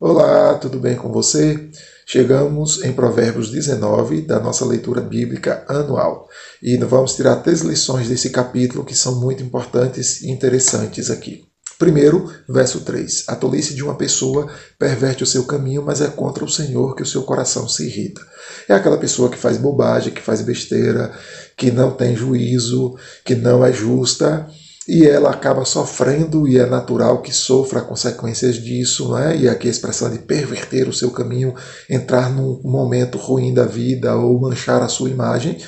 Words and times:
Olá, 0.00 0.54
tudo 0.54 0.78
bem 0.78 0.94
com 0.94 1.10
você? 1.10 1.70
Chegamos 2.06 2.84
em 2.84 2.92
Provérbios 2.92 3.50
19 3.50 4.22
da 4.22 4.38
nossa 4.38 4.64
leitura 4.64 5.00
bíblica 5.00 5.64
anual 5.66 6.28
e 6.62 6.76
vamos 6.76 7.16
tirar 7.16 7.42
três 7.42 7.62
lições 7.62 8.08
desse 8.08 8.30
capítulo 8.30 8.84
que 8.84 8.94
são 8.94 9.20
muito 9.20 9.42
importantes 9.42 10.22
e 10.22 10.30
interessantes 10.30 11.10
aqui. 11.10 11.42
Primeiro, 11.80 12.32
verso 12.48 12.82
3. 12.82 13.24
A 13.26 13.34
tolice 13.34 13.74
de 13.74 13.82
uma 13.82 13.96
pessoa 13.96 14.48
perverte 14.78 15.24
o 15.24 15.26
seu 15.26 15.42
caminho, 15.42 15.82
mas 15.84 16.00
é 16.00 16.06
contra 16.06 16.44
o 16.44 16.48
Senhor 16.48 16.94
que 16.94 17.02
o 17.02 17.06
seu 17.06 17.24
coração 17.24 17.68
se 17.68 17.84
irrita. 17.84 18.20
É 18.68 18.74
aquela 18.74 18.98
pessoa 18.98 19.28
que 19.28 19.36
faz 19.36 19.56
bobagem, 19.56 20.12
que 20.12 20.22
faz 20.22 20.40
besteira, 20.42 21.12
que 21.56 21.72
não 21.72 21.90
tem 21.90 22.14
juízo, 22.14 22.96
que 23.24 23.34
não 23.34 23.66
é 23.66 23.72
justa 23.72 24.48
e 24.88 25.06
ela 25.06 25.30
acaba 25.30 25.66
sofrendo, 25.66 26.48
e 26.48 26.56
é 26.56 26.64
natural 26.64 27.20
que 27.20 27.30
sofra 27.30 27.82
consequências 27.82 28.56
disso, 28.56 29.12
né? 29.14 29.36
e 29.36 29.46
aqui 29.46 29.68
a 29.68 29.70
expressão 29.70 30.10
de 30.10 30.18
perverter 30.18 30.88
o 30.88 30.94
seu 30.94 31.10
caminho, 31.10 31.54
entrar 31.90 32.30
num 32.30 32.58
momento 32.64 33.18
ruim 33.18 33.52
da 33.52 33.66
vida 33.66 34.16
ou 34.16 34.40
manchar 34.40 34.80
a 34.80 34.88
sua 34.88 35.10
imagem, 35.10 35.58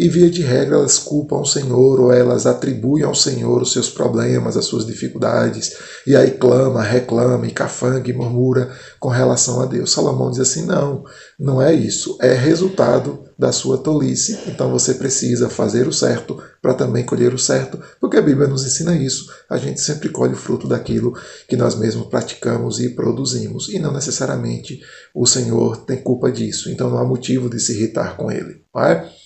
e 0.00 0.08
via 0.08 0.30
de 0.30 0.40
regra 0.40 0.76
elas 0.76 0.98
culpam 0.98 1.36
o 1.36 1.44
Senhor 1.44 2.00
ou 2.00 2.10
elas 2.10 2.46
atribuem 2.46 3.04
ao 3.04 3.14
Senhor 3.14 3.60
os 3.60 3.70
seus 3.70 3.90
problemas, 3.90 4.56
as 4.56 4.64
suas 4.64 4.86
dificuldades, 4.86 5.76
e 6.06 6.16
aí 6.16 6.30
clama, 6.30 6.82
reclama, 6.82 7.46
e 7.46 7.50
cafanga 7.50 8.08
e 8.08 8.14
murmura 8.14 8.74
com 8.98 9.10
relação 9.10 9.60
a 9.60 9.66
Deus. 9.66 9.92
Salomão 9.92 10.30
diz 10.30 10.40
assim: 10.40 10.64
não, 10.64 11.04
não 11.38 11.60
é 11.60 11.74
isso, 11.74 12.16
é 12.18 12.32
resultado 12.32 13.24
da 13.38 13.52
sua 13.52 13.76
tolice. 13.76 14.38
Então 14.46 14.70
você 14.70 14.94
precisa 14.94 15.50
fazer 15.50 15.86
o 15.86 15.92
certo 15.92 16.42
para 16.62 16.72
também 16.72 17.04
colher 17.04 17.34
o 17.34 17.38
certo, 17.38 17.78
porque 18.00 18.16
a 18.16 18.22
Bíblia 18.22 18.48
nos 18.48 18.64
ensina 18.64 18.96
isso. 18.96 19.30
A 19.50 19.58
gente 19.58 19.82
sempre 19.82 20.08
colhe 20.08 20.32
o 20.32 20.36
fruto 20.36 20.66
daquilo 20.66 21.12
que 21.46 21.56
nós 21.56 21.74
mesmos 21.74 22.06
praticamos 22.06 22.80
e 22.80 22.88
produzimos, 22.88 23.68
e 23.68 23.78
não 23.78 23.92
necessariamente 23.92 24.80
o 25.14 25.26
Senhor 25.26 25.76
tem 25.84 25.98
culpa 25.98 26.32
disso. 26.32 26.70
Então 26.70 26.88
não 26.88 26.96
há 26.96 27.04
motivo 27.04 27.50
de 27.50 27.60
se 27.60 27.72
irritar 27.72 28.16
com 28.16 28.30
ele. 28.30 28.62
Não 28.74 28.82
é? 28.82 29.19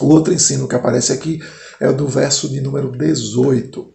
O 0.00 0.06
outro 0.06 0.32
ensino 0.32 0.66
que 0.66 0.74
aparece 0.74 1.12
aqui 1.12 1.40
é 1.80 1.88
o 1.88 1.96
do 1.96 2.08
verso 2.08 2.48
de 2.48 2.60
número 2.60 2.90
18. 2.90 3.94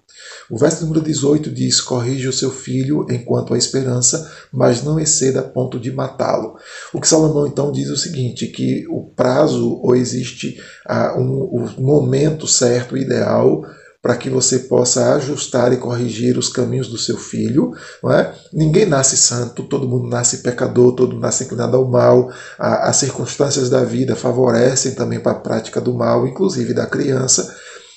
O 0.50 0.58
verso 0.58 0.84
número 0.84 1.02
18 1.02 1.52
diz: 1.52 1.82
Corrige 1.82 2.28
o 2.28 2.34
seu 2.34 2.52
filho 2.52 3.06
enquanto 3.10 3.54
há 3.54 3.58
esperança, 3.58 4.32
mas 4.52 4.84
não 4.84 5.00
exceda 5.00 5.42
a 5.42 5.44
ponto 5.44 5.80
de 5.80 5.92
matá-lo. 5.92 6.56
O 6.94 7.00
que 7.00 7.08
Salomão 7.08 7.48
então 7.48 7.72
diz 7.72 7.90
é 7.90 7.94
o 7.94 7.98
seguinte: 7.98 8.48
que 8.48 8.86
o 8.90 9.04
prazo 9.16 9.80
ou 9.82 9.96
existe 9.96 10.60
ah, 10.86 11.16
um, 11.18 11.66
um 11.78 11.82
momento 11.82 12.48
certo, 12.48 12.98
ideal, 12.98 13.64
para 14.02 14.16
que 14.16 14.30
você 14.30 14.60
possa 14.60 15.16
ajustar 15.16 15.74
e 15.74 15.78
corrigir 15.78 16.38
os 16.38 16.48
caminhos 16.48 16.88
do 16.88 16.98
seu 16.98 17.18
filho. 17.18 17.74
Não 18.02 18.12
é? 18.12 18.34
Ninguém 18.54 18.86
nasce 18.86 19.18
santo, 19.18 19.64
todo 19.64 19.88
mundo 19.88 20.08
nasce 20.08 20.38
pecador, 20.38 20.94
todo 20.94 21.14
mundo 21.14 21.22
nasce 21.22 21.44
inclinado 21.44 21.76
ao 21.76 21.86
mal. 21.86 22.32
as 22.58 22.96
circunstâncias 22.96 23.70
da 23.70 23.84
vida 23.84 24.16
favorecem 24.16 24.96
também 24.96 25.20
para 25.20 25.34
a 25.34 25.40
prática 25.40 25.82
do 25.82 25.94
mal, 25.94 26.26
inclusive 26.26 26.74
da 26.74 26.86
criança. 26.86 27.54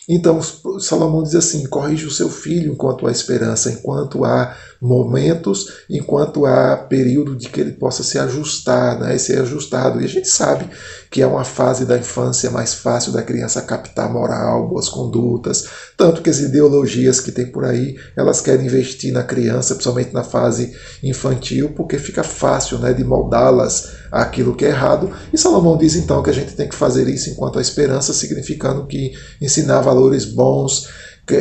Então, 0.08 0.40
Salomão 0.80 1.22
diz 1.22 1.34
assim: 1.34 1.66
corrige 1.66 2.06
o 2.06 2.10
seu 2.10 2.28
filho 2.28 2.72
enquanto 2.72 3.06
há 3.06 3.12
esperança, 3.12 3.70
enquanto 3.70 4.24
há 4.24 4.56
momentos, 4.80 5.84
enquanto 5.88 6.44
há 6.44 6.76
período 6.76 7.36
de 7.36 7.48
que 7.48 7.60
ele 7.60 7.72
possa 7.72 8.02
se 8.02 8.18
ajustar, 8.18 8.98
né, 8.98 9.16
ser 9.16 9.40
ajustado. 9.40 10.00
E 10.00 10.04
a 10.04 10.08
gente 10.08 10.28
sabe 10.28 10.68
que 11.08 11.22
é 11.22 11.26
uma 11.26 11.44
fase 11.44 11.84
da 11.84 11.96
infância 11.96 12.50
mais 12.50 12.74
fácil 12.74 13.12
da 13.12 13.22
criança 13.22 13.62
captar 13.62 14.12
moral, 14.12 14.68
boas 14.68 14.88
condutas, 14.88 15.68
tanto 15.96 16.20
que 16.20 16.30
as 16.30 16.40
ideologias 16.40 17.20
que 17.20 17.30
tem 17.30 17.46
por 17.46 17.64
aí, 17.64 17.96
elas 18.16 18.40
querem 18.40 18.66
investir 18.66 19.12
na 19.12 19.22
criança, 19.22 19.74
principalmente 19.74 20.12
na 20.12 20.24
fase 20.24 20.74
infantil, 21.02 21.72
porque 21.76 21.96
fica 21.96 22.24
fácil 22.24 22.78
né, 22.78 22.92
de 22.92 23.04
moldá-las 23.04 24.01
àquilo 24.12 24.54
que 24.54 24.64
é 24.64 24.68
errado. 24.68 25.10
E 25.32 25.38
Salomão 25.38 25.78
diz 25.78 25.96
então 25.96 26.22
que 26.22 26.30
a 26.30 26.34
gente 26.34 26.52
tem 26.52 26.68
que 26.68 26.74
fazer 26.74 27.08
isso 27.08 27.30
enquanto 27.30 27.58
há 27.58 27.62
esperança, 27.62 28.12
significando 28.12 28.86
que 28.86 29.12
ensinar 29.40 29.80
valores 29.80 30.26
bons, 30.26 30.88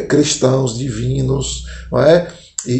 cristãos, 0.07 0.77
divinos, 0.77 1.65
não 1.91 2.01
é? 2.01 2.31
e, 2.65 2.71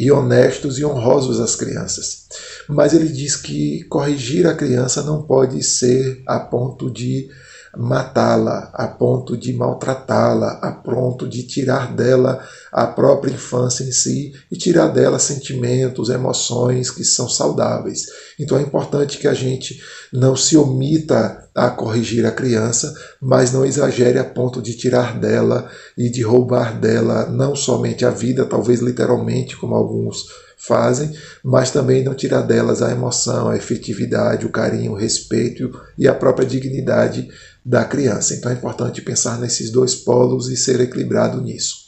e, 0.00 0.06
e 0.06 0.12
honestos 0.12 0.78
e 0.78 0.84
honrosos 0.84 1.40
às 1.40 1.54
crianças. 1.54 2.27
Mas 2.68 2.92
ele 2.92 3.08
diz 3.08 3.36
que 3.36 3.84
corrigir 3.84 4.46
a 4.46 4.54
criança 4.54 5.02
não 5.02 5.22
pode 5.22 5.62
ser 5.62 6.22
a 6.26 6.38
ponto 6.38 6.90
de 6.90 7.28
matá-la, 7.76 8.70
a 8.72 8.88
ponto 8.88 9.36
de 9.36 9.52
maltratá-la, 9.52 10.58
a 10.62 10.72
ponto 10.72 11.28
de 11.28 11.42
tirar 11.44 11.94
dela 11.94 12.42
a 12.72 12.86
própria 12.86 13.32
infância 13.32 13.84
em 13.84 13.92
si 13.92 14.32
e 14.50 14.56
tirar 14.56 14.88
dela 14.88 15.18
sentimentos, 15.18 16.08
emoções 16.08 16.90
que 16.90 17.04
são 17.04 17.28
saudáveis. 17.28 18.06
Então 18.38 18.58
é 18.58 18.62
importante 18.62 19.18
que 19.18 19.28
a 19.28 19.34
gente 19.34 19.80
não 20.12 20.34
se 20.34 20.56
omita 20.56 21.48
a 21.54 21.70
corrigir 21.70 22.24
a 22.24 22.30
criança, 22.30 22.94
mas 23.20 23.52
não 23.52 23.64
exagere 23.64 24.18
a 24.18 24.24
ponto 24.24 24.62
de 24.62 24.76
tirar 24.76 25.18
dela 25.18 25.70
e 25.96 26.08
de 26.08 26.22
roubar 26.22 26.78
dela 26.78 27.26
não 27.26 27.54
somente 27.54 28.04
a 28.04 28.10
vida, 28.10 28.44
talvez 28.44 28.80
literalmente, 28.80 29.56
como 29.56 29.74
alguns 29.74 30.26
fazem, 30.58 31.12
mas 31.42 31.70
também 31.70 32.02
não 32.02 32.14
tirar 32.14 32.42
delas 32.42 32.82
a 32.82 32.90
emoção, 32.90 33.48
a 33.48 33.56
efetividade, 33.56 34.44
o 34.44 34.50
carinho, 34.50 34.92
o 34.92 34.96
respeito 34.96 35.70
e 35.96 36.08
a 36.08 36.14
própria 36.14 36.46
dignidade 36.46 37.28
da 37.64 37.84
criança. 37.84 38.34
Então 38.34 38.50
é 38.50 38.54
importante 38.54 39.00
pensar 39.00 39.38
nesses 39.38 39.70
dois 39.70 39.94
polos 39.94 40.48
e 40.48 40.56
ser 40.56 40.80
equilibrado 40.80 41.40
nisso. 41.40 41.87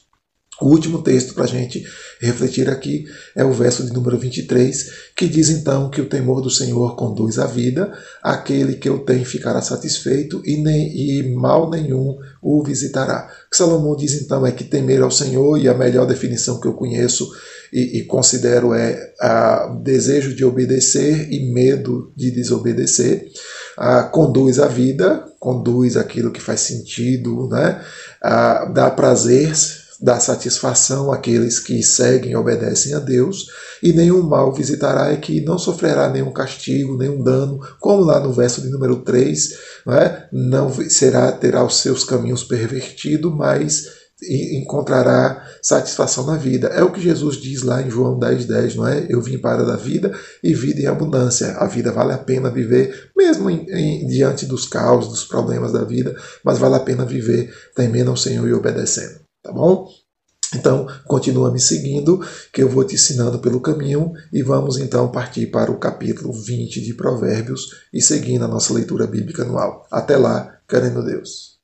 O 0.61 0.67
último 0.67 1.03
texto 1.03 1.33
para 1.33 1.45
a 1.45 1.49
gente 1.49 1.83
refletir 2.21 2.69
aqui 2.69 3.07
é 3.35 3.43
o 3.43 3.53
verso 3.53 3.83
de 3.83 3.93
número 3.93 4.19
23, 4.19 4.91
que 5.17 5.27
diz 5.27 5.49
então 5.49 5.89
que 5.89 6.03
o 6.03 6.07
temor 6.07 6.43
do 6.43 6.51
Senhor 6.51 6.97
conduz 6.97 7.39
à 7.39 7.47
vida, 7.47 7.91
aquele 8.23 8.75
que 8.75 8.91
o 8.91 8.99
tem 8.99 9.25
ficará 9.25 9.63
satisfeito 9.63 10.43
e, 10.45 10.59
nem, 10.59 10.95
e 10.95 11.35
mal 11.35 11.71
nenhum 11.71 12.19
o 12.43 12.63
visitará. 12.63 13.31
O 13.47 13.51
que 13.51 13.57
Salomão 13.57 13.97
diz 13.97 14.21
então 14.21 14.47
é 14.47 14.53
que 14.53 14.65
temer 14.65 15.01
ao 15.01 15.11
Senhor, 15.11 15.59
e 15.59 15.67
a 15.67 15.75
melhor 15.75 16.07
definição 16.07 16.61
que 16.61 16.69
eu 16.69 16.75
conheço 16.75 17.27
e, 17.73 17.99
e 17.99 18.05
considero 18.05 18.75
é 18.75 19.15
a 19.19 19.79
desejo 19.83 20.35
de 20.35 20.45
obedecer 20.45 21.33
e 21.33 21.51
medo 21.53 22.13
de 22.15 22.31
desobedecer, 22.31 23.29
a, 23.79 24.03
conduz 24.03 24.59
à 24.59 24.67
vida, 24.67 25.25
conduz 25.39 25.97
aquilo 25.97 26.31
que 26.31 26.41
faz 26.41 26.61
sentido, 26.61 27.49
né? 27.49 27.81
a, 28.23 28.67
dá 28.67 28.91
prazer 28.91 29.55
dá 30.01 30.19
satisfação 30.19 31.13
àqueles 31.13 31.59
que 31.59 31.83
seguem 31.83 32.33
e 32.33 32.37
obedecem 32.37 32.95
a 32.95 32.99
Deus, 32.99 33.47
e 33.83 33.93
nenhum 33.93 34.23
mal 34.23 34.53
visitará 34.53 35.13
e 35.13 35.19
que 35.19 35.41
não 35.43 35.59
sofrerá 35.59 36.09
nenhum 36.09 36.33
castigo, 36.33 36.97
nenhum 36.97 37.23
dano, 37.23 37.61
como 37.79 38.03
lá 38.03 38.19
no 38.19 38.33
verso 38.33 38.63
de 38.63 38.71
número 38.71 38.97
3, 39.03 39.59
não, 39.87 39.95
é? 39.95 40.29
não 40.33 40.73
será, 40.89 41.31
terá 41.33 41.65
os 41.65 41.77
seus 41.79 42.05
caminhos 42.05 42.45
pervertidos, 42.45 43.33
mas 43.35 44.01
encontrará 44.29 45.47
satisfação 45.63 46.27
na 46.27 46.37
vida. 46.37 46.69
É 46.69 46.83
o 46.83 46.93
que 46.93 47.01
Jesus 47.01 47.37
diz 47.37 47.63
lá 47.63 47.81
em 47.81 47.91
João 47.91 48.19
10, 48.19 48.45
10, 48.45 48.75
não 48.77 48.87
é? 48.87 49.07
Eu 49.09 49.23
vim 49.23 49.39
para 49.39 49.65
da 49.65 49.77
vida 49.77 50.13
e 50.43 50.53
vida 50.53 50.81
em 50.81 50.87
abundância. 50.87 51.53
A 51.53 51.67
vida 51.67 51.91
vale 51.91 52.13
a 52.13 52.19
pena 52.19 52.51
viver, 52.51 53.11
mesmo 53.17 53.49
em, 53.49 53.67
em, 53.71 54.07
diante 54.07 54.45
dos 54.45 54.67
caos, 54.67 55.09
dos 55.09 55.25
problemas 55.25 55.73
da 55.73 55.85
vida, 55.85 56.15
mas 56.45 56.59
vale 56.59 56.75
a 56.75 56.81
pena 56.81 57.07
viver 57.07 57.51
temendo 57.75 58.11
ao 58.11 58.17
Senhor 58.17 58.47
e 58.47 58.53
obedecendo 58.53 59.30
tá 59.43 59.53
bom? 59.53 59.89
Então, 60.55 60.87
continua 61.07 61.53
me 61.53 61.61
seguindo, 61.61 62.21
que 62.53 62.63
eu 62.63 62.69
vou 62.69 62.85
te 62.85 62.97
ensinando 62.97 63.39
pelo 63.39 63.61
caminho 63.61 64.13
e 64.33 64.43
vamos 64.43 64.79
então 64.79 65.11
partir 65.11 65.47
para 65.47 65.71
o 65.71 65.79
capítulo 65.79 66.33
20 66.33 66.81
de 66.81 66.95
Provérbios 66.95 67.71
e 67.93 68.03
seguindo 68.03 68.45
a 68.45 68.49
nossa 68.49 68.73
leitura 68.73 69.07
bíblica 69.07 69.43
anual. 69.43 69.87
Até 69.91 70.17
lá, 70.17 70.61
querendo 70.69 71.05
Deus. 71.05 71.61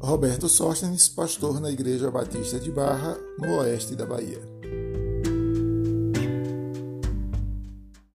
Roberto 0.00 0.48
Sóstenes, 0.48 1.08
pastor 1.08 1.60
na 1.60 1.70
Igreja 1.70 2.10
Batista 2.10 2.58
de 2.58 2.70
Barra, 2.70 3.18
no 3.38 3.58
oeste 3.58 3.94
da 3.96 4.06
Bahia. 4.06 4.53